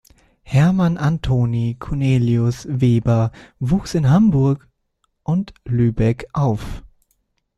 Hermann 0.41 0.97
Anthony 0.97 1.75
Cornelius 1.79 2.65
Weber 2.67 3.31
wuchs 3.59 3.93
in 3.93 4.09
Hamburg 4.09 4.67
und 5.21 5.53
Lübeck 5.65 6.27
auf. 6.33 6.81